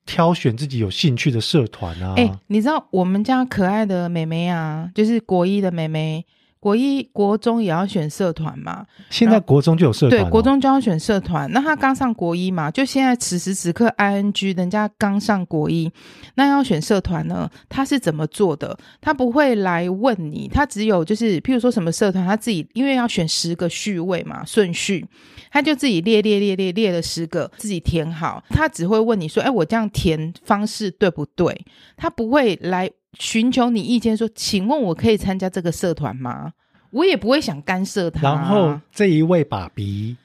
[0.04, 2.14] 挑选自己有兴趣的社团啊！
[2.16, 6.24] 哎，你知道我们家可爱的妹妹啊，就是国一的妹妹。
[6.62, 8.86] 国一、国中也要选社团嘛？
[9.10, 11.50] 现在国中就有社团，哦，对，国中就要选社团。
[11.50, 12.70] 那他刚上国一嘛？
[12.70, 15.90] 就现在此时此刻，ing 人家刚上国一，
[16.36, 17.50] 那要选社团呢？
[17.68, 18.78] 他是怎么做的？
[19.00, 25.04] 他不会来问你，他只有就是，譬如说什么社团，他自己因为要选十个序位嘛，顺序，
[25.50, 28.40] 他就自己列列列列列了十个，自己填好。
[28.50, 31.66] 他只会问你说：“哎，我这样填方式对不对？”
[31.98, 32.88] 他不会来。
[33.18, 36.52] 寻求你意见，说，请问我可以参加这个社团吗？
[36.90, 38.22] 我也不会想干涉他。
[38.22, 40.16] 然后这一位爸比，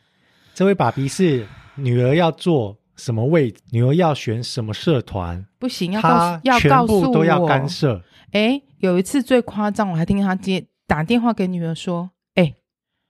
[0.54, 8.04] 这位爸比是女儿要做什么位置，女儿要选什么社团，不行，要告诉，要告诉我，都要干涉。
[8.32, 12.56] 哎，有一次最夸张，我还听他接打电话给女儿说：“哎，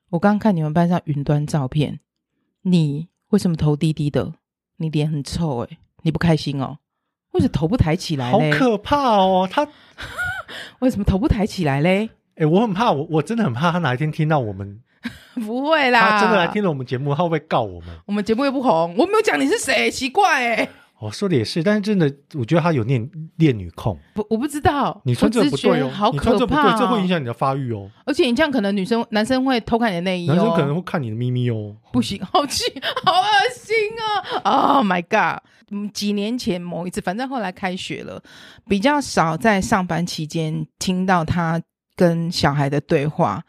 [0.09, 1.99] 我刚刚看你们班上云端照片，
[2.61, 4.33] 你为什么头低低的？
[4.77, 6.77] 你脸很臭，哎，你不开心哦？”
[7.37, 8.31] 为什么头不抬起来？
[8.31, 9.47] 好可怕哦！
[9.49, 9.67] 他
[10.79, 12.09] 为什么头不抬起来嘞？
[12.35, 14.79] 哎、欸， 我很怕，我我真的很怕他哪一天听到我们，
[15.45, 17.89] 不会啦，他真的来听了我们节目，他会不会告我们？
[18.07, 20.67] 我们节目又不红，我没有讲你是谁，奇怪哎。
[20.99, 23.95] 我说的也是，但是真的，我觉得他有恋恋女控。
[24.15, 24.99] 不，我不知道。
[25.05, 27.87] 你穿这不对哦，好可怕哦，你穿这不对，这会影响你的发育哦。
[28.03, 30.33] 而且你这样可能女生、男生会偷看你的内衣哦。
[30.33, 31.75] 男生可能会看你的咪咪哦。
[31.93, 32.63] 不行，好气，
[33.05, 33.75] 好恶心
[34.41, 35.43] 啊！Oh my god！
[35.71, 38.21] 嗯，几年前某一次，反正后来开学了，
[38.67, 41.61] 比较少在上班期间听到他
[41.95, 43.43] 跟小孩的对话。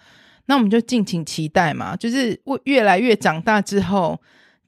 [0.47, 4.19] 那我们就敬请期待嘛，就是越来越长大之后，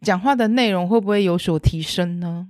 [0.02, 2.46] 讲话的内容会不会有所提升呢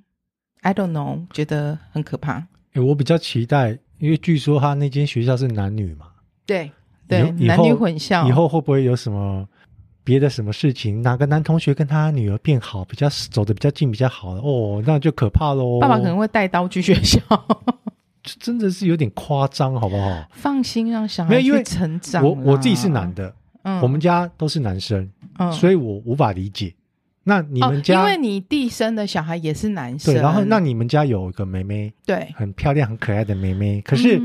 [0.63, 2.47] ？I don't know，觉得很可怕。
[2.75, 6.09] 欸，我比较期待，因为据说他那间学校是男女嘛，
[6.45, 6.71] 对
[7.07, 9.49] 对，男女混校，以后会不会有什么
[10.03, 11.03] 别的什么事情？
[11.03, 15.79] 哪个男同学跟他女儿变好，比较走得比较近，比较好哦，那就可怕喽。
[15.81, 17.21] 爸爸可能会带刀去学校，
[18.23, 20.29] 这真的是有点夸张，好不好？
[20.33, 22.25] 放心，让小孩没有因为成长。
[22.25, 25.09] 我我自己是男的，嗯，我们家都是男生，
[25.39, 26.75] 嗯，所以我无法理解。
[27.23, 33.81] 那你们家、哦，因为你弟生的小孩也是男生，对，然后那你们家有一个妹妹，对，很漂亮、很可爱的妹妹。
[33.83, 34.19] 可是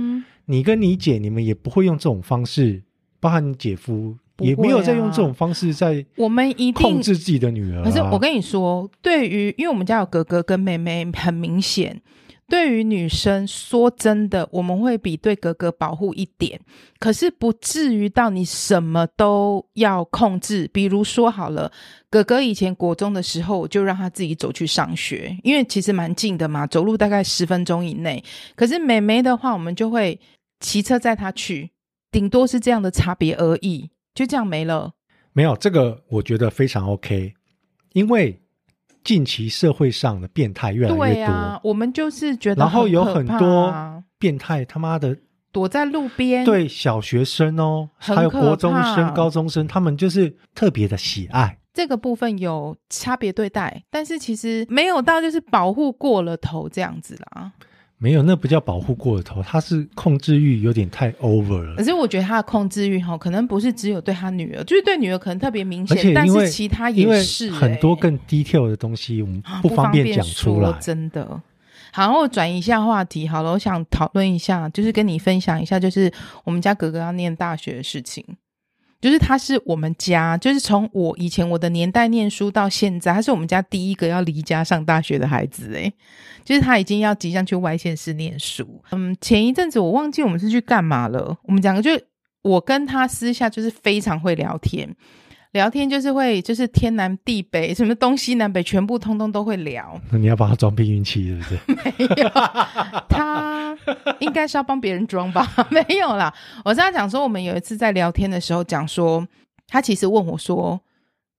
[0.46, 2.82] 你跟你姐，你们也不会用这种方式，
[3.20, 7.84] 包含你姐夫、啊、也没有在用这种方式在我们一定控制自己的女儿、啊。
[7.84, 12.02] 可是我跟你说，对于因为我们家有哥哥跟妹妹，很明显。
[12.48, 16.60] 对于女生，说真的，我们会比对哥哥保护一点，
[17.00, 20.70] 可是不至于到你什么都要控制。
[20.72, 21.72] 比如说好了，
[22.08, 28.24] 哥哥以前国中的时候，我就让他自己走去上学，因为其实蛮近的嘛，走路大概十分钟以内。
[28.56, 30.20] 可是妹妹的话，我们就会
[30.60, 31.72] 骑车载她去，
[32.12, 34.94] 顶多是这样的差别而已，就这样没了。
[35.34, 37.36] 没有这个，我觉得非常 OK，
[37.94, 38.42] 因为。
[39.04, 43.72] 近期社会上的变态越来越多，对啊，我们就是觉得，然后有很多
[44.18, 45.16] 变态他妈的
[45.52, 57.52] 躲在路边，对小学生哦，还有国中生、高中生，他们就是特别的喜爱，这个部分有差别对待，但是其实没有到就是保护过了头这样子啦。
[58.06, 61.76] 没有，那不叫保护过了头，他是控制欲有点太 over 了。
[61.78, 70.72] 可是我觉得他的控制欲哈，可能不是只有对他女儿，就是对女儿可能特别明显，但是其他也是、欸、很多更 detail 的东西，我们不方便讲出来。
[70.80, 71.42] 真的，
[71.92, 76.12] 好，我转移一下话题好了，我想讨论一下，就是跟你分享一下，就是
[76.44, 78.24] 我们家哥哥要念大学的事情。
[79.02, 85.94] 就是他是我们家，就是从我以前我的年代念书到现在，他是我们家第一个要离家上大学的孩子诶，
[86.44, 88.82] 就是他已经要即将去外县市念书。
[88.92, 91.92] 嗯，前一阵子我忘记我们是去干嘛了，我们两个就
[92.42, 94.90] 我跟他私下就是非常会聊天。
[95.56, 99.98] 聊天就是会，就是天南地北，什么东西南北，全部通通都会聊。
[100.12, 101.60] 那你要帮他装避孕器，是不是？
[101.98, 102.30] 没有，
[103.08, 103.74] 他
[104.20, 105.50] 应该是要帮别人装吧？
[105.72, 106.34] 没有啦，
[106.66, 109.26] 我是要讲说，我们有一次在聊天的时候讲说，
[109.66, 110.78] 他其实问我说，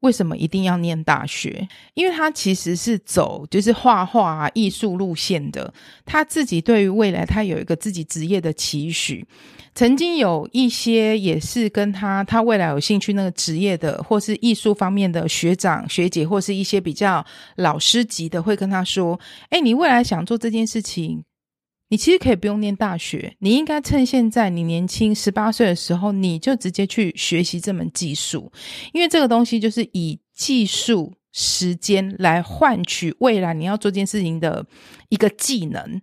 [0.01, 1.69] 为什么一定要念大学？
[1.93, 5.71] 因为他其实是走就是画画啊、艺术路线的，
[6.07, 9.27] 他自己对于未来他有一个自己职业的期许。
[9.77, 17.23] 曾经有一些也是跟他他未来有兴趣那个职业的，或是艺术方面的学长学姐，或是一些比较
[17.57, 21.23] 老师级的，会跟他说：“哎，你未来想做这件事情，
[21.91, 28.51] 你其实可以不用念大学，你应该趁现在你年轻十八岁的时候，你就直接去学习这门技术，
[28.95, 34.65] 因为这个东西就是以技术时间来换取未来你要做这件事情的
[35.11, 36.01] 一个技能，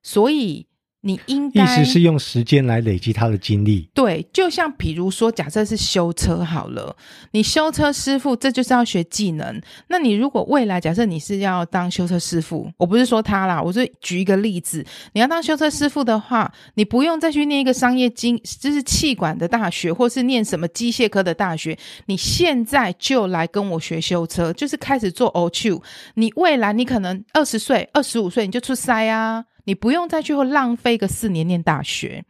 [0.00, 0.68] 所以。”
[1.06, 6.96] 你应该意思是用时间来累积他的经历，对，就像比如说，假设是修车好了，
[7.30, 9.62] 你修车师傅，这就是要学技能。
[9.86, 25.80] 那你如果未来假设你是要当修车师傅，我不是说他啦，我是举一个例子，你要当修车师傅的话，你不用再去念一个商业经，就是气管的大学，或是念什么机械科的大学，你现在就来跟我学修车，就是开始做欧趣。
[26.14, 29.44] 你未来你可能二十岁、二十五岁你就出塞啊。
[29.66, 32.24] 你不用再去浪费个四年念大学，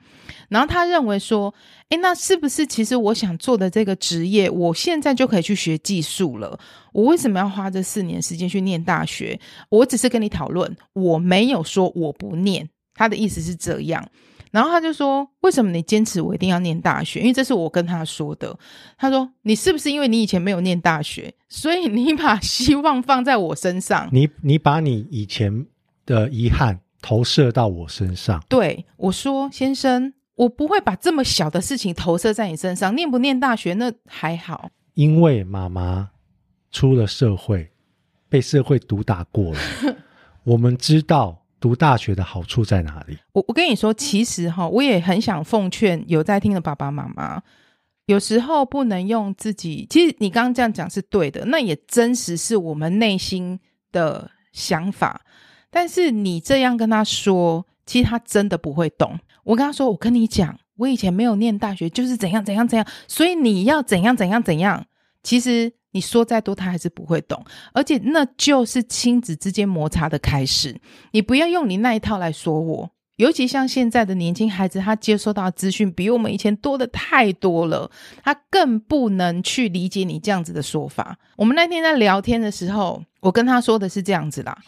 [0.49, 1.55] 然后他认为说，
[1.91, 6.59] 诶，那是不是其实我想做的这个职业，我现在就可以去学技术了？
[6.93, 9.39] 我为什么要花这四年时间去念大学？
[9.69, 12.69] 我只是跟你讨论，我没有说我不念。
[12.95, 14.09] 他的意思是这样，
[14.51, 17.21] 然后他就说，为什么你坚持我一定要念大学？
[17.21, 18.59] 因为这是我跟他说的。
[18.97, 24.09] 他说，你是不是因为你以前没有念大学，所以你把希望放在我身上？
[24.11, 25.67] 你你把你以前
[26.07, 26.81] 的遗憾。
[27.07, 32.93] 投射到我身上，对我说：“先生，我不会把这么小的事情投射在你身上。
[32.97, 36.11] 念不念大学那还好，因为妈妈
[36.73, 37.71] 出了社会，
[38.29, 39.61] 被社会毒打过了。
[40.43, 43.17] 我们知道读大学的好处在哪里。
[43.31, 47.41] 我我跟你说，其实哈，我也很想奉劝有在听的爸爸妈妈，
[48.07, 49.87] 有时候不能用自己。
[49.89, 53.61] 其实你刚刚这样讲是对的，那也真实是我们内心
[53.93, 55.21] 的想法。”
[55.71, 59.19] 但是你这样跟他说，其实他真的不会懂。
[59.45, 64.85] 我跟他说：“我跟你讲，我以前没有念大学，就是怎样怎样怎样，所以你要怎样怎样怎样。”
[65.23, 67.45] 其实你说再多，他还是不会懂。
[67.73, 70.81] 而且那就是亲子之间摩擦的开始。
[71.13, 72.91] 你不要用你那一套来说我。
[73.17, 77.91] 尤其像现在的年轻孩子，他接收到资讯比我们以前多的太多了，
[78.23, 81.17] 他更不能去理解你这样子的说法。
[81.35, 84.59] 我们那天在聊天的时候，我跟他说的是这样子啦。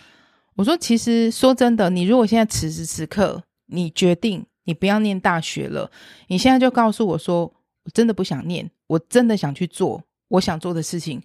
[0.58, 5.88] 我说，其实说真的，你如果现在此时此刻你决定你不要念大学了，
[6.26, 7.42] 你现在就告诉我说，
[7.84, 11.22] 我真的不想念，我真的想去做我想做的事情，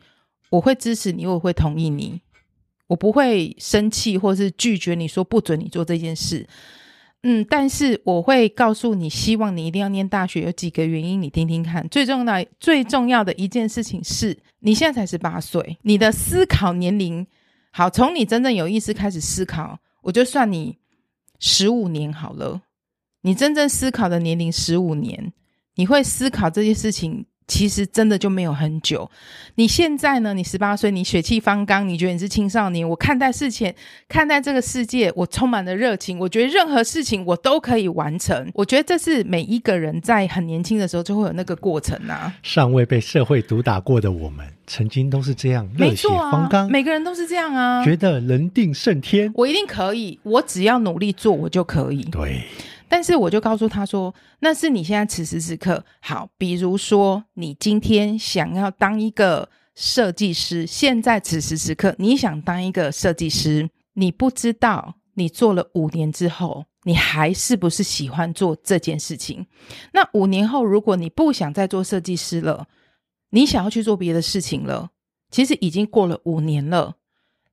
[0.51, 2.21] 我会支持你，我会同意你，
[2.85, 6.47] 我不会生气或是拒绝你说不准你做这件事。
[7.23, 11.89] 嗯，但是我会告诉你，希望你一定要念大学，有几个原因，你听听看。
[11.89, 17.25] 最重要、最重要的一件事情是，你现在才十八岁，你的思考年龄。
[17.75, 20.77] 好，从你真正有意识开始思考，我就算你
[21.39, 22.62] 十五年好了。
[23.21, 25.33] 你真正思考的年龄十五年，
[25.73, 27.25] 你会思考这些事情。
[27.47, 29.10] 其实真的就没有很久。
[29.56, 30.34] 你现在呢？
[30.34, 32.88] 你十八岁，你血气方刚，你觉得你是青少年。
[32.88, 33.73] 我看待事情，
[34.08, 36.17] 看待这个世界，我充满了热情。
[36.17, 38.49] 我觉得任何事情我都可以完成。
[38.53, 42.34] 我觉得这是每一个人在很年轻的时候就会有那个过程啊。
[42.41, 46.69] 尚未被社会毒打过的我们，曾经都是这样，热血方刚。
[46.69, 52.03] 每个人都是这样啊，觉得人定胜天，我一定可以，我只要努力做，我就可以。
[52.06, 52.41] 对。
[52.93, 56.29] 但是我就告诉他说，那是你现在此时此刻好。
[56.38, 69.47] 比如说，你今天想要当一个设计师，现在此时此刻你想当一个设计师，你不知道你做了五年之后，你还是不是喜欢做这件事情？
[69.91, 72.67] 那五年后，如果你不想再做设计师了，
[73.32, 74.91] 你想要去做别的事情了，
[75.32, 76.97] 其实已经过了五年了。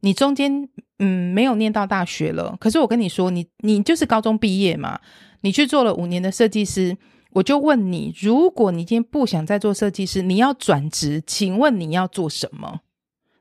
[0.03, 0.67] 你中间
[0.99, 4.99] 嗯没有念到大学了，可是我跟你说，你你就是高中毕业嘛，
[5.43, 6.97] 你去做了五年的设计师，
[7.31, 12.81] 我就问你，如果你今天不想再做设计师，你要转职，请问你要做什么？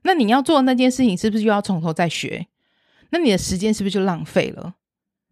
[0.03, 2.47] 那你要做的那件事情是不是又要从头再学？
[3.09, 4.75] 那你的时间是不是就浪费了？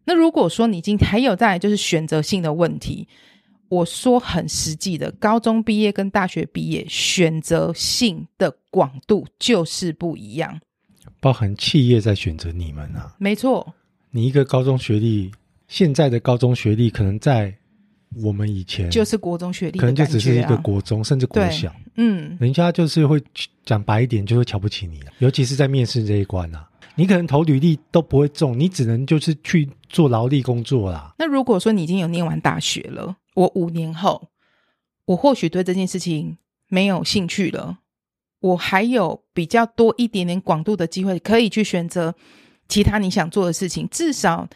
[0.06, 3.08] 那如果说你今天还有再来就是选择性的问题，
[3.70, 10.60] 我说很实际的，高中毕业跟大学毕业选择性的广度就是不一样。
[11.20, 13.74] 包含企业在选择你们啊，没错。
[14.12, 15.32] 你一个高中学历，
[15.68, 17.54] 现在的高中学历可能在
[18.24, 21.74] 我们以前就是国中学历，可能就只是一个国中，甚至国小。
[21.98, 23.22] 嗯，人家就是会
[23.66, 26.68] 讲白一点，就会瞧不起你，尤其是在面试这一关啊。
[26.96, 31.14] 你可能投履历都不会中，你只能就是去做劳力工作啦。
[31.20, 34.30] 那如果说你已经有念完大学了，我五年后，
[35.06, 36.38] 我或许对这件事情
[36.70, 37.80] 没有兴趣了。
[38.40, 42.16] 我还有比较多一点点广度的机会，可以去选择
[42.68, 43.88] 其他你想做的事情。
[43.92, 44.48] 至少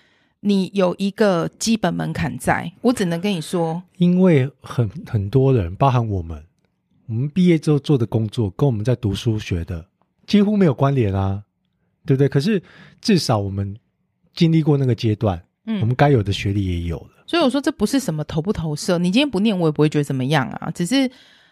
[0.41, 2.71] 你有一个基本门槛在。
[2.81, 6.43] 我只能跟你说，因为很很多人，包含我们，
[7.07, 9.85] 我们毕业之后做的工作跟我们在读书学的
[10.27, 11.41] 几乎没有关联啊，
[12.05, 12.27] 对不对？
[12.27, 12.61] 可是
[12.99, 13.75] 至少我们
[14.33, 17.23] 经历过那个阶段，嗯，我们该有的学历也有了。
[17.25, 21.09] 所以我说这不是什么投不投射，你今天不念我也不会觉得怎么样啊，只是。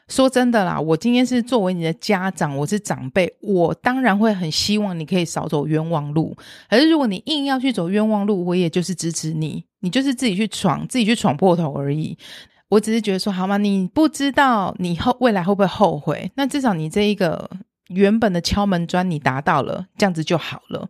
[0.10, 6.36] 说真的啦，我今天是作为你的家长，我是长辈，我当然会很希望你可以少走冤枉路。
[6.70, 12.18] 可是如果你硬要去走冤枉路，我也就是支持你，你就是自己去闯，自己去闯破头而已。
[12.70, 13.58] 我只是觉得说，好吗？
[13.58, 16.32] 你不知道你后未来会不会后悔？
[16.36, 17.50] 那至少你这一个
[17.88, 20.88] 原本的敲门砖你达到了，这样子就好了。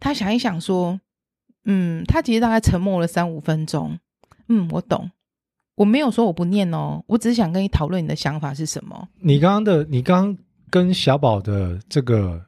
[0.00, 1.00] 他想一想说，
[1.64, 3.98] 嗯，他其实大概沉默了三五分钟。
[4.48, 5.10] 嗯，我懂。
[5.76, 9.08] 我没有说我不念哦，我只是想跟你讨论你的想法是什么。
[9.20, 12.44] 你刚刚的，你刚刚跟小宝的这个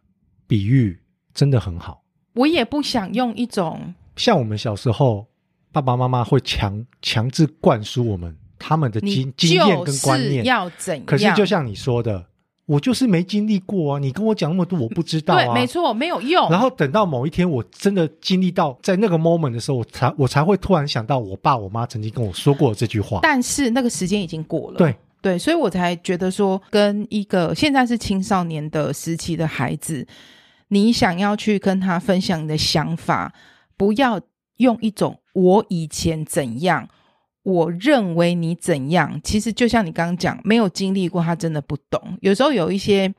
[0.47, 0.99] 比喻
[1.33, 2.03] 真的很好。
[2.35, 5.27] 我也不想用一种像我们小时候，
[5.71, 11.07] 爸爸妈妈会强强制灌输我们他们的经经验跟观念要怎样。
[11.07, 12.27] 可是就像你说的。
[12.69, 13.99] 我就是没经历过啊！
[13.99, 15.43] 你跟我讲那么多，我不知道啊。
[15.43, 16.51] 对，没错，没有用。
[16.51, 23.21] 然后等到某一天，我真的经历到在那个 moment 的时候，我才我才会突然想到，我爸我妈曾经跟我说过这句话。
[23.23, 24.77] 但是那个时间已经过了。
[24.77, 30.07] 对对，所以我才觉得说，跟一个现在是青少年的时期的孩子，
[30.69, 33.33] 你想要去跟他分享你的想法，
[33.79, 34.21] 不要
[34.59, 36.87] 用一种我以前怎样。
[37.49, 42.19] 我认为你怎样，其实就像你刚刚讲，没有经历过，他真的不懂。
[42.21, 43.15] 有时候有一些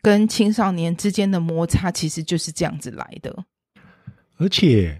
[0.00, 3.44] 跟青少年之间的摩擦，其实就是这样子来的。
[4.38, 4.98] 而且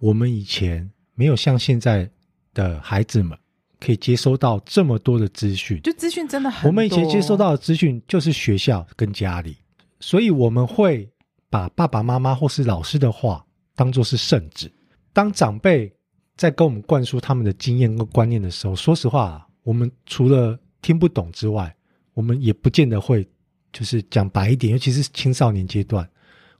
[0.00, 2.10] 我们以前没有像现在
[2.52, 3.38] 的孩子们
[3.78, 6.68] 可以接收到这么多的资讯，就资讯真的很多。
[6.70, 9.56] 我们以前接收到的资讯就是学校跟家里，
[10.00, 11.08] 所以我们会
[11.48, 14.68] 把爸爸妈妈或是老师的话当做是圣旨。
[15.12, 15.94] 当长辈。
[16.36, 21.74] 在跟我们灌输他们的经验跟观念的时候，说实话，我们除了听不懂之外，
[22.12, 23.26] 我们也不见得会，
[23.72, 26.08] 就是讲白一点，尤其是青少年阶段，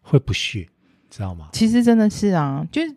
[0.01, 0.69] 会不屑，
[1.11, 1.49] 知道吗？
[1.53, 2.97] 其实真的是啊，就是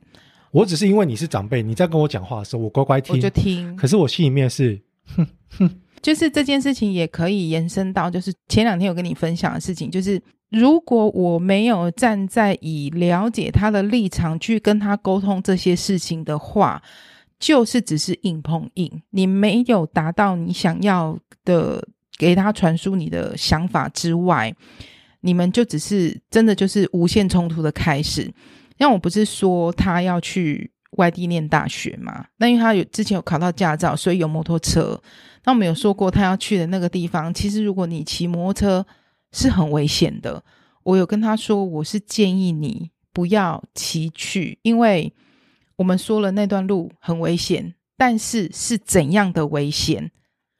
[0.51, 3.75] 我只是因为你是长辈，你在跟我讲话的时候，我乖乖听，我就听。
[3.75, 4.79] 可是我心里面是，
[5.15, 5.69] 哼哼，
[6.01, 10.21] 就是这件事情也可以延伸到，就是前两天有跟你分享的事情，就是。
[10.49, 16.81] 如果我没有站在以了解他的立场去跟他沟通这些事情的话，
[17.38, 21.86] 就是只是硬碰硬，你没有达到你想要的，
[22.17, 24.55] 给他传输你的想法之外，
[25.19, 28.33] 你们就只是真的就是无限冲突的开始。
[28.79, 32.25] 像我不是说他要去外地念大学嘛？
[32.38, 34.97] 那因为他有之前有考到驾照，所以有摩托车。
[35.43, 38.86] 那我们有说过他要去的那个地方，其实如果你骑摩托车。
[39.31, 40.43] 是很危险的。
[40.83, 45.13] 我有跟他说，我是建议你不要骑去，因为
[45.75, 50.11] 我们说了那段路很危险，但是是怎样的危险？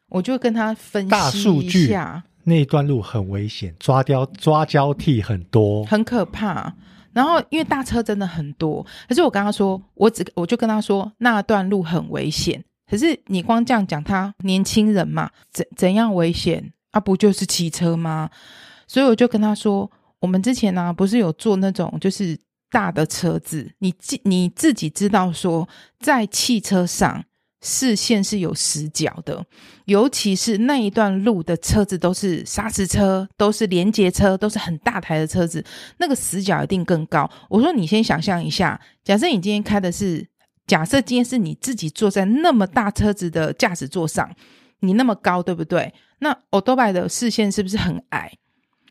[0.10, 1.18] 我就跟他分析一下。
[1.18, 1.96] 大数据，
[2.44, 6.74] 那段路很危险，抓交抓交替很多，很可怕。
[7.14, 12.64] 然后因为大车真的很多，可是我跟他说，我只我就跟他说那段路很危险。
[12.90, 16.72] 可是你光这样讲，他年轻人嘛，怎怎样危险？
[16.98, 18.30] 啊，不就是骑车吗？
[18.88, 22.38] 所以我就跟他说，我们之前呢、不是有坐那种就是
[22.72, 25.68] 大的车子，你自你自己知道说，
[26.00, 27.24] 在汽车上
[27.62, 29.46] 视线是有死角的，
[29.86, 35.64] 尤其是那一段路的车子都是砂石车，都是连接车，都是很大台的车子，
[36.00, 37.30] 那个死角一定更高。
[37.50, 40.28] 我说你先想象一下，假设你今天开的是，
[40.66, 44.30] 假设今天是你自己坐在那么大车子的驾驶座上，
[44.80, 45.94] 你那么高，对不对？
[46.20, 48.32] 那欧多拜的视线是不是很矮？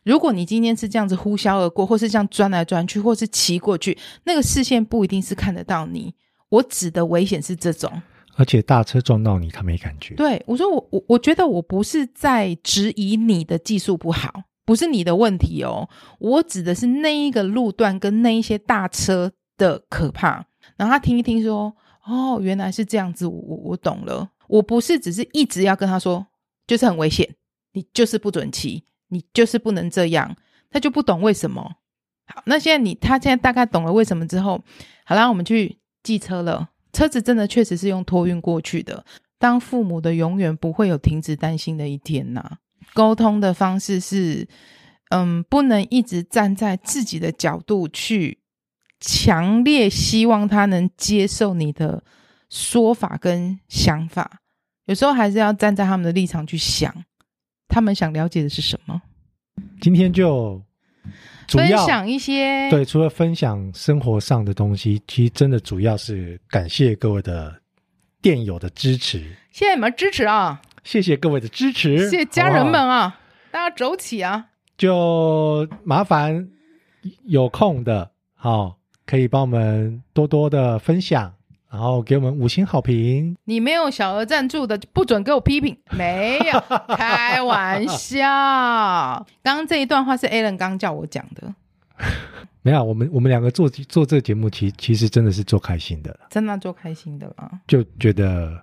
[0.04, 6.14] 如果你今天是这样子呼啸而过，或是这样钻来钻去，或是骑过去，那个视线不一定是看得到你。
[6.48, 7.90] 我指的危险是这种，
[8.36, 10.14] 而且大车撞到你，他没感觉。
[10.14, 15.88] 对，我说我我我觉得我不是在质疑你的技术不好，不是你的问题哦。
[16.20, 20.46] 我指的是那一个路段跟那一些大车的可怕。
[20.76, 21.74] 然后他听一听说，
[22.06, 24.30] 哦，原来是这样子，我我我懂了。
[24.48, 26.26] 我不是只是一直要跟他说，
[26.66, 27.34] 就是很危险，
[27.72, 30.36] 你就是不准骑，你就是不能这样，
[30.70, 31.76] 他就不懂为什么。
[32.26, 34.62] 好，那现在你他现在大概懂了为什么之后，
[35.04, 36.70] 好啦，我们去寄车了。
[36.92, 39.04] 车子真的确实是用托运过去的。
[39.38, 42.58] 当父母的永远不会有停止担心的一天呐。
[42.94, 44.48] 沟通的方式是，
[45.10, 48.38] 嗯，不能一直站在自己的角度去
[48.98, 52.02] 强烈希望他能接受你的。
[52.48, 54.40] 说法跟想法，
[54.86, 56.94] 有时候还是要站在他们的立场去想，
[57.68, 59.02] 他们想了解的是什么。
[59.80, 60.62] 今天就
[61.48, 67.60] 分享一些，对，除了分享生活上的东西，其实真的主要是感谢各位的
[68.20, 69.18] 电友的支持。
[69.50, 70.60] 谢谢你们支持啊！
[70.84, 73.00] 谢谢各位的支持，谢谢家人们啊！
[73.02, 73.16] 好好
[73.50, 74.48] 大家走起啊！
[74.76, 76.48] 就麻烦
[77.24, 81.34] 有空的，好，可以帮我们多多的分享。
[81.76, 83.36] 然后给我们五星好评。
[83.44, 85.76] 你没有小额赞助的，不准给我批评。
[85.90, 86.58] 没有，
[86.96, 88.22] 开玩笑。
[89.42, 91.54] 刚刚这一段话是 Alan 刚叫我讲的。
[92.62, 97.50] 没有，我们我们两个做做这个节目，其其实真的是做开心的，真的做开心的啊。
[97.66, 98.58] 就觉得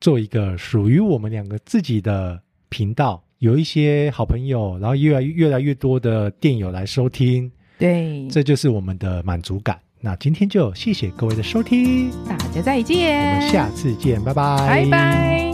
[0.00, 7.48] 做一个属于我们两个自己的频道，有一些好朋友，然后越来越越来越多的电友来收听，
[7.78, 9.78] 对，这就是我们的满足感。
[10.00, 15.49] 那今天就谢谢各位的收听，大家再见，我们下次见，拜拜，拜拜。